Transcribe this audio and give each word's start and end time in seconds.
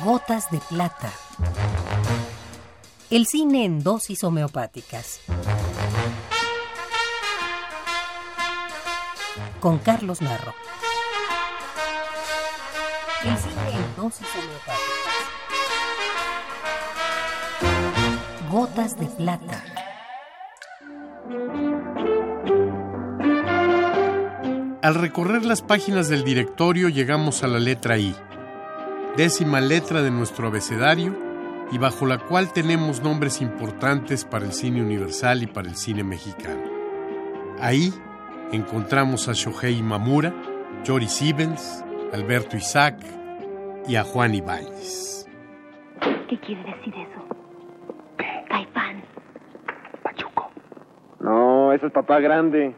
Gotas 0.00 0.50
de 0.50 0.58
plata. 0.58 1.12
El 3.10 3.26
cine 3.26 3.64
en 3.64 3.82
dosis 3.84 4.24
homeopáticas. 4.24 5.20
Con 9.60 9.78
Carlos 9.78 10.22
Narro. 10.22 10.54
El 13.22 13.36
cine 13.36 13.70
en 13.74 13.96
dosis 13.96 14.26
homeopáticas. 14.34 14.82
Gotas 18.50 18.98
de 18.98 19.06
plata. 19.06 19.62
Al 24.82 24.96
recorrer 24.96 25.44
las 25.44 25.62
páginas 25.62 26.08
del 26.08 26.24
directorio 26.24 26.88
llegamos 26.88 27.44
a 27.44 27.46
la 27.46 27.60
letra 27.60 27.98
I, 27.98 28.16
décima 29.16 29.60
letra 29.60 30.02
de 30.02 30.10
nuestro 30.10 30.48
abecedario 30.48 31.14
y 31.70 31.78
bajo 31.78 32.06
la 32.06 32.18
cual 32.18 32.52
tenemos 32.52 33.02
nombres 33.02 33.40
importantes 33.40 34.24
para 34.24 34.44
el 34.44 34.52
cine 34.52 34.82
universal 34.82 35.42
y 35.42 35.46
para 35.46 35.68
el 35.68 35.76
cine 35.76 36.04
mexicano. 36.04 36.62
Ahí 37.60 37.92
encontramos 38.52 39.28
a 39.28 39.32
Shohei 39.32 39.82
Mamura, 39.82 40.34
Jory 40.86 41.06
Siebens, 41.06 41.84
Alberto 42.12 42.56
Isaac 42.56 42.96
y 43.86 43.96
a 43.96 44.04
Juan 44.04 44.34
Ibáñez. 44.34 45.26
¿Qué 46.28 46.38
quiere 46.40 46.62
decir 46.64 46.94
eso? 46.94 47.26
Caifán. 48.48 49.02
Pachuco. 50.02 50.50
No, 51.20 51.72
eso 51.72 51.86
es 51.86 51.92
papá 51.92 52.20
grande. 52.20 52.74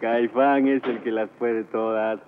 Caifán 0.00 0.68
es 0.68 0.82
el 0.84 1.02
que 1.02 1.10
las 1.10 1.28
puede 1.38 1.64
todas. 1.64 2.20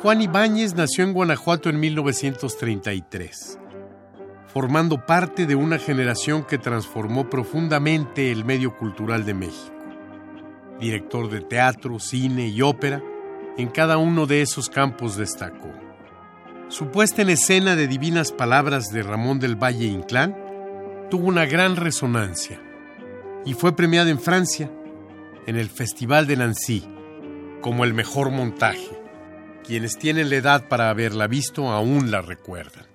Juan 0.00 0.22
Ibáñez 0.22 0.76
nació 0.76 1.02
en 1.02 1.12
Guanajuato 1.12 1.68
en 1.68 1.80
1933, 1.80 3.58
formando 4.46 5.04
parte 5.04 5.44
de 5.44 5.56
una 5.56 5.80
generación 5.80 6.44
que 6.44 6.56
transformó 6.56 7.28
profundamente 7.28 8.30
el 8.30 8.44
medio 8.44 8.76
cultural 8.76 9.26
de 9.26 9.34
México. 9.34 9.74
Director 10.78 11.28
de 11.28 11.40
teatro, 11.40 11.98
cine 11.98 12.46
y 12.46 12.62
ópera, 12.62 13.02
en 13.56 13.66
cada 13.66 13.98
uno 13.98 14.26
de 14.26 14.40
esos 14.40 14.70
campos 14.70 15.16
destacó. 15.16 15.72
Su 16.68 16.92
puesta 16.92 17.22
en 17.22 17.30
escena 17.30 17.74
de 17.74 17.88
Divinas 17.88 18.30
Palabras 18.30 18.90
de 18.92 19.02
Ramón 19.02 19.40
del 19.40 19.56
Valle 19.56 19.86
Inclán 19.86 20.36
tuvo 21.10 21.26
una 21.26 21.44
gran 21.44 21.74
resonancia 21.74 22.60
y 23.44 23.54
fue 23.54 23.74
premiada 23.74 24.10
en 24.10 24.20
Francia 24.20 24.70
en 25.48 25.56
el 25.56 25.68
Festival 25.68 26.28
de 26.28 26.36
Nancy 26.36 26.86
como 27.62 27.82
el 27.82 27.94
mejor 27.94 28.30
montaje. 28.30 28.97
Quienes 29.68 29.98
tienen 29.98 30.30
la 30.30 30.36
edad 30.36 30.66
para 30.66 30.88
haberla 30.88 31.26
visto 31.26 31.68
aún 31.68 32.10
la 32.10 32.22
recuerdan. 32.22 32.86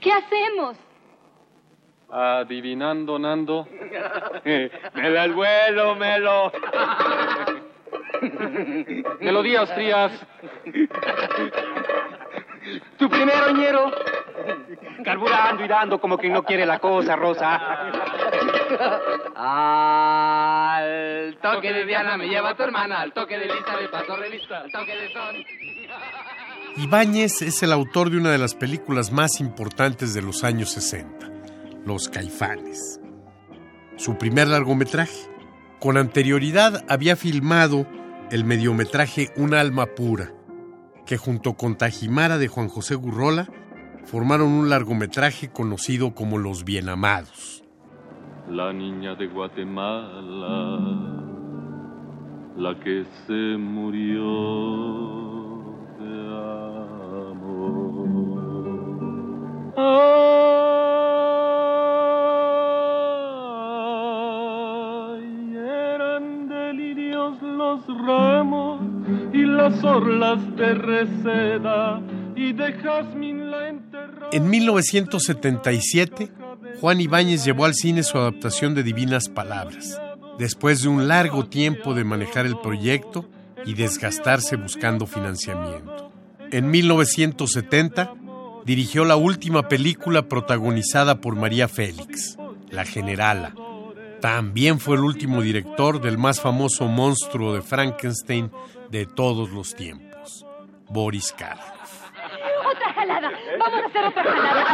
¿Qué 0.00 0.12
hacemos? 0.12 0.76
Adivinando, 2.08 3.18
Nando. 3.18 3.66
me 4.44 5.10
da 5.10 5.24
el 5.24 5.32
vuelo, 5.32 5.96
Melo. 5.96 6.52
Melodías 9.20 9.74
frías. 9.74 10.12
Tu 12.96 13.10
primero, 13.10 13.50
ñero. 13.50 13.90
Carburando 15.04 15.64
y 15.64 15.68
dando 15.68 16.00
como 16.00 16.16
quien 16.16 16.32
no 16.32 16.44
quiere 16.44 16.64
la 16.64 16.78
cosa, 16.78 17.16
Rosa. 17.16 17.60
Al 19.34 21.36
toque 21.42 21.72
de 21.72 21.84
Diana 21.84 22.16
me 22.16 22.28
lleva 22.28 22.54
tu 22.54 22.62
hermana, 22.62 23.00
al 23.00 23.12
toque 23.12 23.36
de 23.36 23.46
Lisa 23.46 23.76
de 23.80 23.88
paso 23.88 24.16
de 24.16 24.30
lista, 24.30 24.60
al 24.60 24.70
toque 24.70 24.94
de 24.94 25.12
son. 25.12 25.44
Ibáñez 26.76 27.40
es 27.42 27.62
el 27.62 27.70
autor 27.70 28.10
de 28.10 28.16
una 28.16 28.32
de 28.32 28.38
las 28.38 28.56
películas 28.56 29.12
más 29.12 29.38
importantes 29.38 30.12
de 30.12 30.22
los 30.22 30.42
años 30.42 30.70
60, 30.70 31.30
Los 31.86 32.08
Caifanes. 32.08 33.00
Su 33.96 34.18
primer 34.18 34.48
largometraje. 34.48 35.30
Con 35.78 35.96
anterioridad 35.96 36.84
había 36.88 37.14
filmado 37.14 37.86
el 38.32 38.44
mediometraje 38.44 39.30
Un 39.36 39.54
alma 39.54 39.86
pura, 39.86 40.32
que 41.06 41.16
junto 41.16 41.54
con 41.54 41.76
Tajimara 41.76 42.38
de 42.38 42.48
Juan 42.48 42.66
José 42.66 42.96
Gurrola 42.96 43.48
formaron 44.04 44.48
un 44.48 44.68
largometraje 44.68 45.50
conocido 45.52 46.12
como 46.12 46.38
Los 46.38 46.64
Bienamados. 46.64 47.62
La 48.50 48.72
niña 48.72 49.14
de 49.14 49.28
Guatemala, 49.28 50.80
la 52.56 52.80
que 52.80 53.04
se 53.28 53.56
murió 53.58 55.23
los 67.42 67.86
ramos 68.06 68.80
y 69.32 69.44
las 69.44 69.82
orlas 69.84 70.56
de 70.56 70.74
reseda 70.74 72.00
y 72.36 72.52
de 72.52 72.72
la. 72.82 73.54
En 74.32 74.50
1977, 74.50 76.30
Juan 76.80 77.00
Ibáñez 77.00 77.44
llevó 77.44 77.64
al 77.64 77.74
cine 77.74 78.02
su 78.02 78.18
adaptación 78.18 78.74
de 78.74 78.82
Divinas 78.82 79.28
Palabras, 79.28 80.00
después 80.38 80.82
de 80.82 80.88
un 80.88 81.08
largo 81.08 81.46
tiempo 81.46 81.94
de 81.94 82.04
manejar 82.04 82.46
el 82.46 82.56
proyecto 82.58 83.26
y 83.64 83.74
desgastarse 83.74 84.56
buscando 84.56 85.06
financiamiento. 85.06 86.12
En 86.50 86.70
1970, 86.70 88.14
dirigió 88.64 89.04
la 89.04 89.16
última 89.16 89.68
película 89.68 90.28
protagonizada 90.28 91.20
por 91.20 91.36
María 91.36 91.68
Félix, 91.68 92.36
La 92.70 92.84
Generala. 92.84 93.54
También 94.24 94.80
fue 94.80 94.96
el 94.96 95.04
último 95.04 95.42
director 95.42 96.00
del 96.00 96.16
más 96.16 96.40
famoso 96.40 96.86
monstruo 96.86 97.52
de 97.52 97.60
Frankenstein 97.60 98.50
de 98.88 99.04
todos 99.04 99.50
los 99.50 99.74
tiempos, 99.74 100.46
Boris 100.88 101.30
Karloff. 101.30 102.08
¡Otra 102.66 102.94
jalada! 102.94 103.30
¡Vamos 103.58 103.80
a 103.82 103.86
hacer 103.86 104.04
otra 104.06 104.22
jalada! 104.22 104.66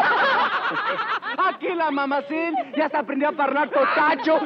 Aquí 1.49 1.67
la 1.75 1.91
mamacín 1.91 2.55
ya 2.77 2.89
se 2.91 2.97
aprendió 2.97 3.31
a 3.31 3.33
parlar 3.33 3.69
totacho. 3.71 4.39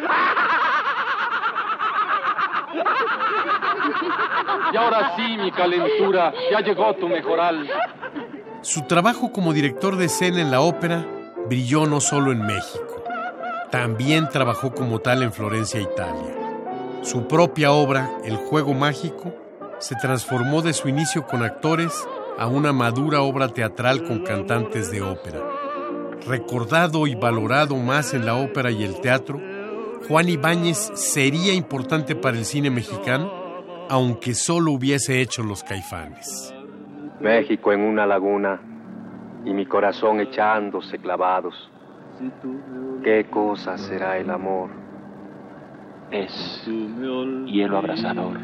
Y 4.73 4.77
ahora 4.79 5.17
sí, 5.17 5.37
mi 5.37 5.53
calentura, 5.53 6.33
ya 6.51 6.61
llegó 6.61 6.95
tu 6.95 7.09
mejoral. 7.11 7.69
Su 8.63 8.87
trabajo 8.87 9.31
como 9.31 9.53
director 9.53 9.97
de 9.97 10.07
escena 10.07 10.41
en 10.41 10.51
la 10.51 10.63
ópera 10.63 11.05
brilló 11.47 11.85
no 11.85 12.01
solo 12.01 12.33
en 12.33 12.47
México, 12.47 12.94
también 13.75 14.29
trabajó 14.29 14.73
como 14.73 15.01
tal 15.01 15.25
en 15.25 15.33
Florencia, 15.33 15.81
Italia. 15.81 16.33
Su 17.03 17.27
propia 17.27 17.73
obra, 17.73 18.09
El 18.25 18.37
Juego 18.37 18.73
Mágico, 18.73 19.35
se 19.81 19.97
transformó 19.97 20.63
de 20.63 20.73
su 20.73 20.89
inicio 20.89 21.27
con 21.27 21.43
actores 21.43 22.07
a 22.39 22.47
una 22.47 22.73
madura 22.73 23.23
obra 23.23 23.49
teatral 23.49 24.05
con 24.05 24.23
cantantes 24.23 24.93
de 24.93 25.03
ópera. 25.03 25.41
Recordado 26.25 27.09
y 27.09 27.17
valorado 27.17 27.75
más 27.75 28.15
en 28.15 28.25
la 28.25 28.37
ópera 28.37 28.71
y 28.71 28.85
el 28.85 29.01
teatro, 29.01 29.41
Juan 30.07 30.29
Ibáñez 30.29 30.93
sería 30.95 31.53
importante 31.53 32.15
para 32.15 32.39
el 32.39 32.45
cine 32.45 32.71
mexicano, 32.71 33.29
aunque 33.91 34.35
solo 34.35 34.71
hubiese 34.71 35.21
hecho 35.21 35.43
Los 35.43 35.65
Caifanes. 35.65 36.55
México 37.19 37.73
en 37.73 37.81
una 37.81 38.07
laguna 38.07 38.61
y 39.45 39.53
mi 39.53 39.67
corazón 39.67 40.21
echándose 40.21 40.97
clavados. 40.99 41.73
¿Qué 43.03 43.27
cosa 43.31 43.77
será 43.77 44.19
el 44.19 44.31
amor? 44.31 44.71
Es 46.11 46.65
hielo 47.47 47.79
abrasador. 47.79 48.39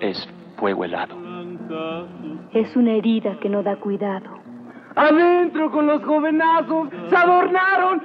Es 0.00 0.28
fuego 0.58 0.84
helado. 0.84 1.16
Es 2.52 2.76
una 2.76 2.92
herida 2.92 3.38
que 3.40 3.48
no 3.48 3.62
da 3.62 3.76
cuidado. 3.76 4.40
Adentro 4.94 5.70
con 5.70 5.86
los 5.86 6.02
jovenazos, 6.02 6.88
se 7.08 7.16
adornaron. 7.16 8.02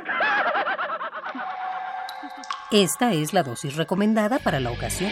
Esta 2.71 3.13
es 3.13 3.33
la 3.33 3.43
dosis 3.43 3.75
recomendada 3.75 4.39
para 4.39 4.59
la 4.59 4.71
ocasión. 4.71 5.11